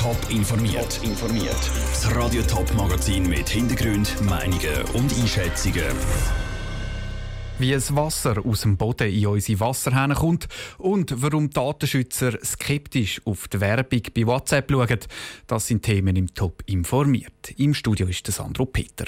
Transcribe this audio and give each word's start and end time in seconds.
Top 0.00 0.16
informiert. 0.30 0.98
informiert. 1.04 1.70
Das 1.90 2.16
Radio 2.16 2.40
Top 2.44 2.72
Magazin 2.72 3.28
mit 3.28 3.50
Hintergrund, 3.50 4.18
Meinungen 4.22 4.82
und 4.94 5.12
Einschätzungen. 5.12 5.94
Wie 7.58 7.72
das 7.72 7.94
Wasser 7.94 8.36
aus 8.42 8.62
dem 8.62 8.78
Boden 8.78 9.12
in 9.12 9.26
unsere 9.26 9.60
Wasserhähne 9.60 10.14
kommt 10.14 10.48
und 10.78 11.20
warum 11.20 11.50
Datenschützer 11.50 12.38
skeptisch 12.42 13.20
auf 13.26 13.46
die 13.48 13.60
Werbung 13.60 14.00
bei 14.14 14.26
WhatsApp 14.26 14.70
schauen, 14.70 15.00
das 15.46 15.66
sind 15.66 15.82
Themen 15.82 16.16
im 16.16 16.32
Top 16.32 16.62
informiert. 16.64 17.52
Im 17.58 17.74
Studio 17.74 18.06
ist 18.06 18.26
der 18.26 18.32
Sandro 18.32 18.64
Peter. 18.64 19.04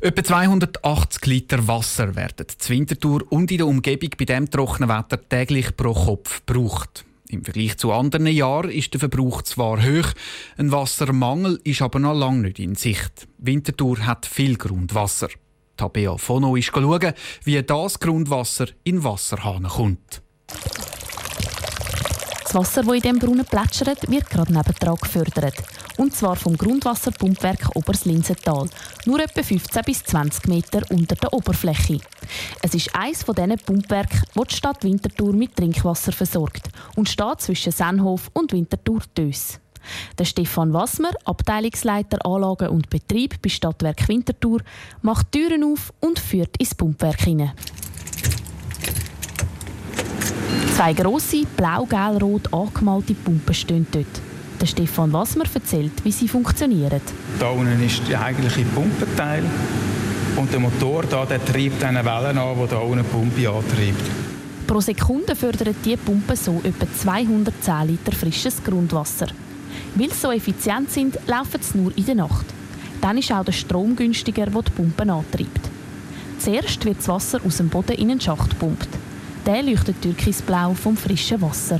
Etwa 0.00 0.24
280 0.24 1.26
Liter 1.26 1.68
Wasser 1.68 2.16
werden 2.16 2.46
zur 2.58 2.74
Wintertour 2.74 3.22
und 3.30 3.48
in 3.52 3.58
der 3.58 3.68
Umgebung 3.68 4.10
bei 4.18 4.24
dem 4.24 4.50
trockenen 4.50 4.88
Wetter 4.88 5.20
täglich 5.28 5.76
pro 5.76 5.92
Kopf 5.92 6.44
gebraucht. 6.44 7.04
Im 7.32 7.44
Vergleich 7.44 7.78
zu 7.78 7.92
anderen 7.92 8.26
Jahren 8.26 8.70
ist 8.70 8.92
der 8.92 9.00
Verbrauch 9.00 9.40
zwar 9.40 9.82
hoch, 9.82 10.12
ein 10.58 10.70
Wassermangel 10.70 11.58
ist 11.64 11.80
aber 11.80 11.98
noch 11.98 12.12
lange 12.12 12.42
nicht 12.42 12.58
in 12.58 12.74
Sicht. 12.74 13.26
Winterthur 13.38 14.04
hat 14.04 14.26
viel 14.26 14.58
Grundwasser. 14.58 15.30
Tabea 15.78 16.18
Fono 16.18 16.56
ist 16.56 16.66
schauen, 16.66 17.14
wie 17.44 17.62
das 17.62 18.00
Grundwasser 18.00 18.66
in 18.84 19.02
Wasserhahn 19.02 19.62
kommt. 19.62 20.20
Das 22.52 22.60
Wasser, 22.60 22.82
das 22.82 22.94
in 22.96 23.00
diesem 23.00 23.18
Brunnen 23.18 23.46
plätschert, 23.46 24.10
wird 24.10 24.28
gerade 24.28 24.52
nebendran 24.52 24.96
gefördert. 24.96 25.54
Und 25.96 26.14
zwar 26.14 26.36
vom 26.36 26.54
Grundwasserpumpwerk 26.54 27.74
Oberslinsental. 27.74 28.68
Nur 29.06 29.20
etwa 29.20 29.42
15 29.42 29.82
bis 29.86 30.04
20 30.04 30.48
Meter 30.48 30.82
unter 30.90 31.14
der 31.14 31.32
Oberfläche. 31.32 31.98
Es 32.60 32.74
ist 32.74 32.94
eines 32.94 33.22
von 33.22 33.36
diesen 33.36 33.56
Pumpwerken, 33.56 34.20
das 34.34 34.48
die 34.48 34.54
Stadt 34.54 34.84
Winterthur 34.84 35.32
mit 35.32 35.56
Trinkwasser 35.56 36.12
versorgt 36.12 36.68
und 36.94 37.08
steht 37.08 37.40
zwischen 37.40 37.72
Sennhof 37.72 38.30
und 38.34 38.52
Winterthur-Dös. 38.52 39.58
Der 40.18 40.26
Stefan 40.26 40.74
Wassmer, 40.74 41.12
Abteilungsleiter 41.24 42.24
Anlagen 42.26 42.68
und 42.68 42.90
Betrieb 42.90 43.40
bei 43.40 43.48
Stadtwerk 43.48 44.06
Winterthur, 44.08 44.60
macht 45.00 45.32
Türen 45.32 45.64
auf 45.64 45.90
und 46.00 46.18
führt 46.18 46.56
ins 46.58 46.74
Pumpwerk 46.74 47.22
hinein. 47.22 47.52
Zwei 50.82 50.94
grosse, 50.94 51.46
blau-gel-rot 51.56 52.52
angemalte 52.52 53.14
Pumpen 53.14 53.54
stehen 53.54 53.86
dort. 53.92 54.20
Der 54.60 54.66
Stefan 54.66 55.12
Wassmer 55.12 55.44
erzählt, 55.54 55.92
wie 56.02 56.10
sie 56.10 56.26
funktionieren. 56.26 57.00
Da 57.38 57.50
unten 57.50 57.80
ist 57.84 58.02
der 58.08 58.20
eigentliche 58.20 58.64
Pumpenteil 58.64 59.44
und 60.34 60.52
der 60.52 60.58
Motor 60.58 61.04
da, 61.04 61.24
der 61.24 61.44
treibt 61.44 61.84
eine 61.84 62.04
Wellen 62.04 62.36
an, 62.36 62.56
die 62.60 62.68
da 62.68 62.78
unten 62.78 63.04
die 63.04 63.10
Pumpe 63.10 63.48
antreibt. 63.48 64.10
Pro 64.66 64.80
Sekunde 64.80 65.36
fördern 65.36 65.76
diese 65.84 65.98
Pumpen 65.98 66.34
so 66.34 66.60
etwa 66.64 66.92
210 66.92 67.86
Liter 67.86 68.10
frisches 68.10 68.60
Grundwasser. 68.64 69.28
Weil 69.94 70.10
sie 70.10 70.16
so 70.16 70.32
effizient 70.32 70.90
sind, 70.90 71.16
laufen 71.28 71.62
sie 71.62 71.78
nur 71.78 71.96
in 71.96 72.06
der 72.06 72.16
Nacht. 72.16 72.46
Dann 73.00 73.18
ist 73.18 73.30
auch 73.30 73.44
der 73.44 73.52
Strom 73.52 73.94
günstiger, 73.94 74.46
der 74.46 74.62
die 74.62 74.70
Pumpen 74.72 75.10
antreibt. 75.10 75.70
Zuerst 76.40 76.84
wird 76.84 76.98
das 76.98 77.06
Wasser 77.06 77.38
aus 77.46 77.58
dem 77.58 77.68
Boden 77.68 77.92
in 77.92 78.10
einen 78.10 78.20
Schacht 78.20 78.50
gepumpt. 78.50 78.88
Der 79.44 79.60
leuchtet 79.60 80.00
türkisblau 80.00 80.72
vom 80.74 80.96
frischen 80.96 81.42
Wasser. 81.42 81.78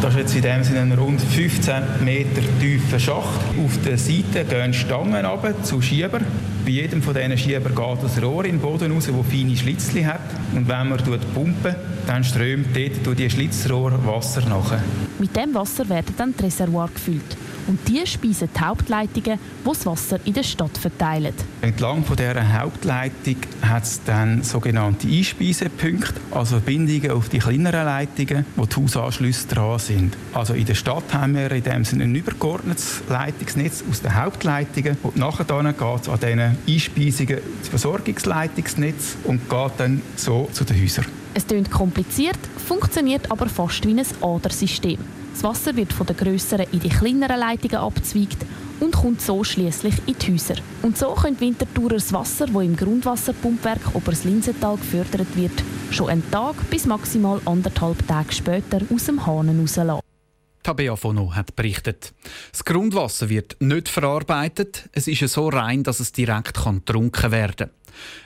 Das 0.00 0.14
ist 0.14 0.20
jetzt 0.20 0.36
in 0.36 0.42
dem 0.42 0.62
Sinne 0.62 0.80
ein 0.82 0.92
rund 0.92 1.20
15 1.20 2.04
Meter 2.04 2.40
tiefer 2.60 3.00
Schacht. 3.00 3.40
Auf 3.64 3.78
der 3.84 3.98
Seite 3.98 4.44
gehen 4.48 4.72
Stangen 4.72 5.26
runter 5.26 5.60
zu 5.64 5.82
Schieber. 5.82 6.20
Bei 6.64 6.70
jedem 6.70 7.02
von 7.02 7.14
diesen 7.14 7.36
Schieber 7.36 7.70
geht 7.70 8.04
das 8.04 8.22
Rohr 8.22 8.44
in 8.44 8.52
den 8.52 8.60
Boden 8.60 8.92
raus, 8.92 9.08
das 9.08 9.26
feine 9.26 9.56
Schlitzchen 9.56 10.06
hat. 10.06 10.20
Und 10.54 10.68
wenn 10.68 10.88
man 10.88 10.98
pumpen, 11.34 11.74
dann 12.06 12.22
strömt 12.22 12.76
dort 12.76 13.04
durch 13.04 13.16
die 13.16 13.28
Schlitzrohr 13.28 13.92
Wasser 14.06 14.42
nach. 14.48 14.78
Mit 15.18 15.34
dem 15.34 15.52
Wasser 15.52 15.88
werden 15.88 16.14
dann 16.16 16.32
die 16.38 16.44
Reservoir 16.44 16.88
gefüllt 16.94 17.36
und 17.70 17.78
die 17.88 18.04
speisen 18.04 18.48
die 18.54 18.60
Hauptleitungen, 18.60 19.38
die 19.38 19.68
das 19.68 19.86
Wasser 19.86 20.18
in 20.24 20.34
der 20.34 20.42
Stadt 20.42 20.76
verteilen. 20.76 21.32
Entlang 21.60 22.04
von 22.04 22.16
dieser 22.16 22.60
Hauptleitung 22.60 23.36
hat 23.62 23.84
es 23.84 24.00
dann 24.04 24.42
sogenannte 24.42 25.06
Einspeisepunkte, 25.06 26.20
also 26.32 26.58
Bindungen 26.58 27.12
auf 27.12 27.28
die 27.28 27.38
kleineren 27.38 27.84
Leitungen, 27.84 28.44
wo 28.56 28.66
die 28.66 28.74
Hausanschlüsse 28.74 29.46
dran 29.46 29.78
sind. 29.78 30.16
Also 30.34 30.54
in 30.54 30.66
der 30.66 30.74
Stadt 30.74 31.14
haben 31.14 31.36
wir 31.36 31.52
in 31.52 31.62
dem 31.62 31.84
Sinne 31.84 32.04
ein 32.04 32.14
übergeordnetes 32.14 33.02
Leitungsnetz 33.08 33.84
aus 33.88 34.02
den 34.02 34.16
Hauptleitungen 34.16 34.96
und 35.04 35.16
nachher 35.16 35.44
geht 35.44 36.02
es 36.02 36.08
an 36.08 36.18
diesen 36.18 36.40
Einspeisungen 36.66 37.38
das 37.60 37.68
Versorgungsleitungsnetz 37.68 39.16
und 39.24 39.48
geht 39.48 39.72
dann 39.78 40.02
so 40.16 40.50
zu 40.52 40.64
den 40.64 40.82
Häusern. 40.82 41.19
Es 41.34 41.46
klingt 41.46 41.70
kompliziert, 41.70 42.38
funktioniert 42.66 43.30
aber 43.30 43.48
fast 43.48 43.86
wie 43.86 43.94
ein 43.94 44.06
Adersystem. 44.20 44.98
Das 45.32 45.44
Wasser 45.44 45.76
wird 45.76 45.92
von 45.92 46.06
den 46.06 46.16
grösseren 46.16 46.66
in 46.72 46.80
die 46.80 46.88
kleineren 46.88 47.38
Leitungen 47.38 47.76
abzweigt 47.76 48.44
und 48.80 48.96
kommt 48.96 49.20
so 49.20 49.44
schließlich 49.44 49.94
in 50.06 50.16
die 50.18 50.32
Häuser. 50.32 50.56
Und 50.82 50.98
so 50.98 51.14
können 51.14 51.40
Winterthurer 51.40 51.94
das 51.94 52.12
Wasser, 52.12 52.46
das 52.46 52.62
im 52.62 52.76
Grundwasserpumpwerk 52.76 53.94
Oberslinsental 53.94 54.76
gefördert 54.76 55.36
wird, 55.36 55.62
schon 55.90 56.08
einen 56.08 56.30
Tag 56.30 56.56
bis 56.70 56.86
maximal 56.86 57.40
anderthalb 57.44 58.06
Tage 58.08 58.32
später 58.32 58.80
aus 58.92 59.04
dem 59.04 59.24
Hahn 59.24 59.60
rauslassen. 59.60 60.09
Tabea 60.62 60.94
Fono 60.94 61.34
hat 61.34 61.56
berichtet. 61.56 62.12
Das 62.52 62.64
Grundwasser 62.64 63.28
wird 63.28 63.56
nicht 63.60 63.88
verarbeitet. 63.88 64.88
Es 64.92 65.08
ist 65.08 65.26
so 65.32 65.48
rein, 65.48 65.82
dass 65.82 66.00
es 66.00 66.12
direkt 66.12 66.54
getrunken 66.54 67.30
werden 67.30 67.56
kann. 67.56 67.70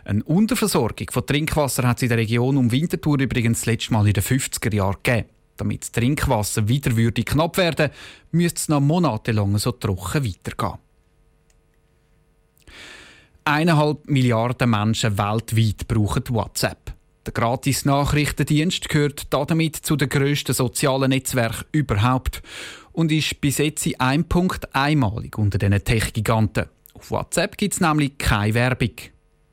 Eine 0.04 0.24
Unterversorgung 0.24 1.10
von 1.10 1.26
Trinkwasser 1.26 1.86
hat 1.86 1.98
es 1.98 2.02
in 2.02 2.08
der 2.08 2.18
Region 2.18 2.56
um 2.56 2.70
Winterthur 2.70 3.20
übrigens 3.20 3.60
das 3.60 3.66
letzte 3.66 3.92
Mal 3.92 4.06
in 4.06 4.12
den 4.12 4.22
50er 4.22 4.74
Jahren 4.74 4.96
gegeben. 5.02 5.28
Damit 5.56 5.82
das 5.82 5.92
Trinkwasser 5.92 6.66
wieder 6.68 6.96
würde 6.96 7.22
knapp 7.22 7.56
werden, 7.56 7.90
müsste 8.32 8.58
es 8.58 8.68
noch 8.68 8.80
monatelang 8.80 9.56
so 9.58 9.70
trocken 9.72 10.24
weitergehen. 10.24 10.78
Eineinhalb 13.44 14.08
Milliarden 14.08 14.70
Menschen 14.70 15.18
weltweit 15.18 15.86
brauchen 15.86 16.24
WhatsApp. 16.30 16.93
Der 17.26 17.32
gratis 17.32 17.86
Nachrichtendienst 17.86 18.90
gehört 18.90 19.32
damit 19.32 19.76
zu 19.76 19.96
den 19.96 20.10
grössten 20.10 20.52
sozialen 20.52 21.08
Netzwerken 21.08 21.64
überhaupt 21.72 22.42
und 22.92 23.10
ist 23.10 23.40
bis 23.40 23.58
jetzt 23.58 23.86
in 23.86 23.98
einem 23.98 24.24
Punkt 24.26 24.74
einmalig 24.74 25.38
unter 25.38 25.56
diesen 25.56 25.82
Tech-Giganten. 25.82 26.66
Auf 26.92 27.10
WhatsApp 27.10 27.56
gibt 27.56 27.74
es 27.74 27.80
nämlich 27.80 28.18
keine 28.18 28.52
Werbung. 28.52 28.92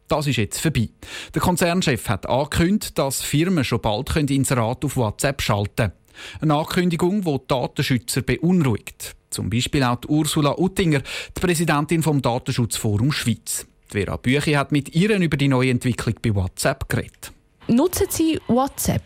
Das 0.09 0.27
ist 0.27 0.35
jetzt 0.35 0.59
vorbei. 0.59 0.89
Der 1.33 1.41
Konzernchef 1.41 2.09
hat 2.09 2.27
angekündigt, 2.27 2.97
dass 2.97 3.21
Firmen 3.21 3.63
schon 3.63 3.79
bald 3.79 4.13
Inserat 4.17 4.83
auf 4.83 4.97
WhatsApp 4.97 5.41
schalten 5.41 5.75
können. 5.77 5.93
Eine 6.41 6.55
Ankündigung, 6.55 7.21
die 7.21 7.39
Datenschützer 7.47 8.21
beunruhigt. 8.21 9.15
Zum 9.29 9.49
Beispiel 9.49 9.83
auch 9.83 9.99
Ursula 10.09 10.57
Uttinger, 10.57 10.99
die 10.99 11.39
Präsidentin 11.39 12.03
vom 12.03 12.21
Datenschutzforum 12.21 13.13
Schweiz. 13.13 13.65
Vera 13.87 14.17
Büchi 14.17 14.53
hat 14.53 14.73
mit 14.73 14.93
ihr 14.93 15.17
über 15.17 15.37
die 15.37 15.47
neue 15.47 15.71
Entwicklung 15.71 16.15
bei 16.21 16.35
WhatsApp 16.35 16.89
geredet. 16.89 17.31
Nutzen 17.71 18.07
Sie 18.09 18.37
WhatsApp? 18.49 19.01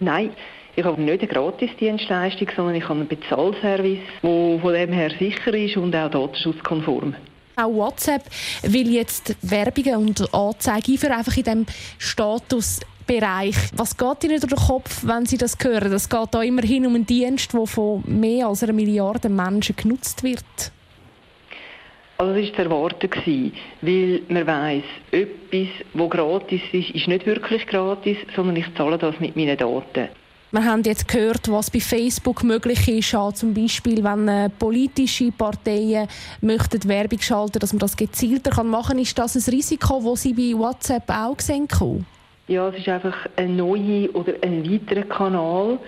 Nein, 0.00 0.32
ich 0.76 0.84
habe 0.84 1.00
nicht 1.00 1.22
eine 1.22 1.28
Gratisdienstleistung, 1.32 2.46
sondern 2.54 2.74
ich 2.74 2.84
habe 2.84 3.00
einen 3.00 3.08
Bezahlservice, 3.08 4.00
der 4.22 4.58
von 4.60 4.72
dem 4.74 4.92
her 4.92 5.10
sicher 5.18 5.54
ist 5.54 5.78
und 5.78 5.96
auch 5.96 6.10
datenschutzkonform. 6.10 7.14
Auch 7.56 7.72
WhatsApp 7.72 8.24
will 8.64 8.92
jetzt 8.92 9.34
Werbungen 9.40 9.96
und 9.96 10.34
Anzeigen 10.34 10.98
für 10.98 11.10
einfach 11.10 11.38
in 11.38 11.44
diesem 11.44 11.66
Statusbereich. 11.96 13.56
Was 13.74 13.96
geht 13.96 14.24
Ihnen 14.24 14.40
durch 14.40 14.52
den 14.52 14.66
Kopf, 14.66 15.00
wenn 15.06 15.24
Sie 15.24 15.38
das 15.38 15.56
hören? 15.58 15.90
Es 15.90 16.10
geht 16.10 16.28
da 16.30 16.42
immerhin 16.42 16.84
um 16.86 16.96
einen 16.96 17.06
Dienst, 17.06 17.54
der 17.54 17.66
von 17.66 18.04
mehr 18.06 18.48
als 18.48 18.62
einer 18.62 18.74
Milliarde 18.74 19.30
Menschen 19.30 19.74
genutzt 19.74 20.22
wird. 20.22 20.44
Also 22.20 22.34
das 22.34 22.48
war 22.48 22.54
zu 22.56 22.62
erwarten, 22.62 23.52
weil 23.80 24.22
man 24.28 24.46
weiss, 24.48 24.82
etwas, 25.12 25.68
das 25.94 26.10
gratis 26.10 26.60
ist, 26.72 26.90
ist 26.90 27.06
nicht 27.06 27.26
wirklich 27.26 27.64
gratis, 27.68 28.16
sondern 28.34 28.56
ich 28.56 28.66
zahle 28.74 28.98
das 28.98 29.20
mit 29.20 29.36
meinen 29.36 29.56
Daten. 29.56 30.08
Wir 30.50 30.64
haben 30.64 30.82
jetzt 30.82 31.06
gehört, 31.06 31.48
was 31.48 31.70
bei 31.70 31.78
Facebook 31.78 32.42
möglich 32.42 32.88
ist, 32.88 33.14
auch 33.14 33.32
zum 33.34 33.54
Beispiel, 33.54 34.02
wenn 34.02 34.26
äh, 34.26 34.48
politische 34.48 35.30
Parteien 35.30 36.08
möchten 36.40 36.88
Werbung 36.88 37.20
schalten, 37.20 37.60
dass 37.60 37.72
man 37.72 37.78
das 37.78 37.96
gezielter 37.96 38.64
machen 38.64 38.96
kann. 38.96 38.98
Ist 38.98 39.16
das 39.16 39.36
ein 39.36 39.54
Risiko, 39.54 40.02
das 40.04 40.22
Sie 40.22 40.32
bei 40.32 40.58
WhatsApp 40.58 41.08
auch 41.10 41.38
sehen 41.38 41.68
können? 41.68 42.04
Ja, 42.48 42.68
es 42.70 42.78
ist 42.78 42.88
einfach 42.88 43.28
ein 43.36 43.54
neuer 43.54 44.08
oder 44.14 44.32
ein 44.42 44.68
weiterer 44.68 45.02
Kanal, 45.02 45.78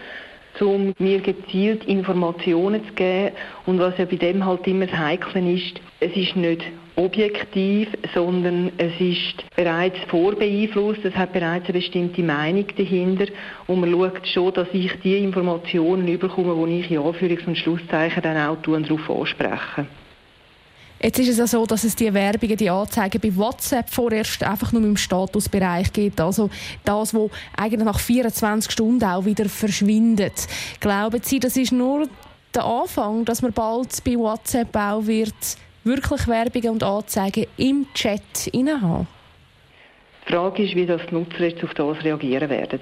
um 0.61 0.93
mir 0.99 1.21
gezielt 1.21 1.85
Informationen 1.85 2.85
zu 2.87 2.93
geben. 2.95 3.35
Und 3.67 3.79
was 3.79 3.97
ja 3.99 4.05
bei 4.05 4.17
dem 4.17 4.45
halt 4.45 4.67
immer 4.67 4.87
das 4.87 4.99
Heikle 4.99 5.53
ist, 5.53 5.81
es 6.01 6.17
ist 6.17 6.37
nicht 6.37 6.63
objektiv, 6.97 7.89
sondern 8.15 8.73
es 8.77 8.93
ist 9.01 9.45
bereits 9.57 9.99
vorbeeinflusst, 10.09 11.05
es 11.05 11.15
hat 11.15 11.33
bereits 11.33 11.67
eine 11.67 11.79
bestimmte 11.79 12.23
Meinung 12.23 12.67
dahinter 12.77 13.27
und 13.67 13.81
man 13.81 13.91
schaut 13.93 14.27
schon, 14.27 14.53
dass 14.53 14.69
ich 14.73 14.93
die 15.03 15.19
Informationen 15.19 16.09
überkomme, 16.09 16.55
die 16.67 16.81
ich 16.81 16.91
in 16.91 16.99
Anführungs- 16.99 17.47
und 17.47 17.57
Schlusszeichen 17.57 18.23
dann 18.23 18.37
auch 18.37 18.61
darauf 18.61 19.11
anspreche. 19.11 19.87
Jetzt 21.03 21.19
ist 21.19 21.29
es 21.29 21.39
ja 21.39 21.47
so, 21.47 21.65
dass 21.65 21.85
es 21.85 21.97
die 21.97 22.13
Werbungen, 22.13 22.59
die 22.59 22.69
Anzeigen 22.69 23.21
bei 23.23 23.35
WhatsApp 23.35 23.89
vorerst 23.89 24.43
einfach 24.43 24.71
nur 24.73 24.83
im 24.83 24.99
Statusbereich 24.99 25.91
gibt. 25.95 26.21
Also 26.21 26.51
das, 26.85 27.15
was 27.15 27.31
eigentlich 27.57 27.85
nach 27.85 27.99
24 27.99 28.71
Stunden 28.71 29.03
auch 29.05 29.25
wieder 29.25 29.49
verschwindet. 29.49 30.47
Glauben 30.79 31.23
Sie, 31.23 31.41
das 31.41 31.57
ist 31.57 31.73
nur 31.73 32.07
der 32.55 32.65
Anfang, 32.65 33.25
dass 33.25 33.41
man 33.41 33.55
bald 33.55 34.05
bei 34.05 34.15
WhatsApp 34.17 34.77
auch 34.77 35.07
wird 35.07 35.35
wirklich 35.85 36.29
Werbungen 36.29 36.71
und 36.71 36.83
Anzeigen 36.83 37.47
im 37.57 37.87
Chat 37.95 38.51
haben? 38.53 39.07
Die 40.27 40.33
Frage 40.33 40.65
ist, 40.65 40.75
wie 40.75 40.85
das 40.85 41.01
die 41.09 41.15
Nutzer 41.15 41.49
jetzt 41.49 41.65
auf 41.65 41.73
das 41.73 42.05
reagieren 42.05 42.51
werden. 42.51 42.79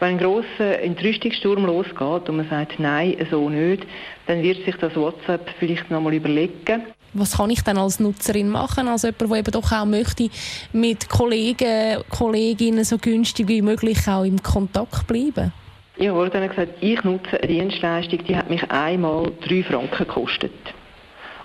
Wenn 0.00 0.08
ein 0.08 0.18
grosser 0.18 0.80
Entrüstungssturm 0.80 1.66
losgeht 1.66 2.28
und 2.28 2.36
man 2.38 2.48
sagt, 2.48 2.80
nein, 2.80 3.14
so 3.30 3.50
nicht, 3.50 3.86
dann 4.26 4.42
wird 4.42 4.64
sich 4.64 4.76
das 4.76 4.96
WhatsApp 4.96 5.50
vielleicht 5.58 5.90
noch 5.90 6.00
mal 6.00 6.14
überlegen. 6.14 6.86
Was 7.14 7.36
kann 7.36 7.50
ich 7.50 7.62
dann 7.62 7.78
als 7.78 8.00
Nutzerin 8.00 8.48
machen, 8.48 8.88
als 8.88 9.02
jemand, 9.02 9.30
der 9.30 9.38
eben 9.38 9.50
doch 9.50 9.72
auch 9.72 9.86
möchte, 9.86 10.28
mit 10.72 11.08
Kollegen, 11.08 12.02
Kolleginnen 12.10 12.84
so 12.84 12.98
günstig 12.98 13.48
wie 13.48 13.62
möglich 13.62 14.06
auch 14.06 14.24
im 14.24 14.42
Kontakt 14.42 15.06
bleiben? 15.06 15.52
Ja, 15.96 16.14
wurde 16.14 16.30
dann 16.30 16.48
gesagt, 16.48 16.74
ich 16.80 17.02
nutze 17.02 17.38
eine 17.40 17.48
Dienstleistung, 17.48 18.24
die 18.24 18.36
hat 18.36 18.48
mich 18.48 18.62
einmal 18.70 19.32
drei 19.46 19.64
Franken 19.64 19.98
gekostet. 19.98 20.52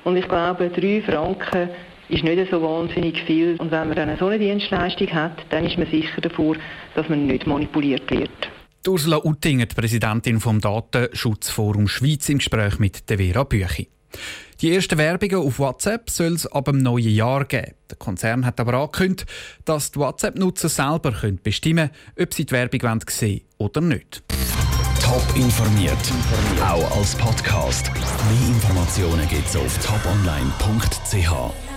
Und 0.04 0.18
ich 0.18 0.28
glaube, 0.28 0.70
drei 0.70 1.02
Franken 1.02 1.70
ist 2.10 2.24
nicht 2.24 2.52
so 2.52 2.62
wahnsinnig 2.62 3.22
viel. 3.24 3.56
Und 3.58 3.72
wenn 3.72 3.88
man 3.88 3.96
dann 3.96 4.18
so 4.18 4.28
eine 4.28 4.38
Dienstleistung 4.38 5.12
hat, 5.12 5.38
dann 5.50 5.66
ist 5.66 5.78
man 5.78 5.90
sicher 5.90 6.22
davor, 6.22 6.56
dass 6.96 7.10
man 7.10 7.26
nicht 7.26 7.48
manipuliert 7.48 8.10
wird. 8.12 8.30
Ursula 8.86 9.18
Uttinger, 9.24 9.66
die 9.66 9.76
Präsidentin 9.76 10.40
vom 10.40 10.60
Datenschutzforum 10.60 11.88
Schweiz, 11.88 12.28
im 12.30 12.40
Gespräch 12.40 12.80
mit 12.80 13.10
der 13.10 13.18
Vera 13.18 13.44
Büchi. 13.46 13.88
Die 14.62 14.74
ersten 14.74 14.98
Werbungen 14.98 15.46
auf 15.46 15.60
WhatsApp 15.60 16.10
soll 16.10 16.34
es 16.34 16.48
ab 16.48 16.66
dem 16.66 16.78
neuen 16.78 17.10
Jahr 17.10 17.44
geben. 17.46 17.74
Der 17.90 17.98
Konzern 17.98 18.46
hat 18.46 18.60
aber 18.60 18.76
angekündigt, 18.76 19.26
dass 19.66 19.92
die 19.92 20.00
WhatsApp-Nutzer 20.00 20.70
selber 20.70 21.12
bestimmen 21.44 21.90
können, 21.90 22.24
ob 22.28 22.34
sie 22.34 22.46
die 22.46 22.52
Werbung 22.54 23.02
sehen 23.10 23.42
wollen 23.58 23.70
oder 23.70 23.82
nicht. 23.82 24.24
Top 25.02 25.36
informiert, 25.36 25.98
auch 26.62 26.98
als 26.98 27.16
Podcast. 27.16 27.92
Mehr 27.94 28.48
Informationen 28.56 29.28
gibt 29.28 29.48
es 29.48 29.56
auf 29.58 29.78
toponline.ch. 29.80 31.73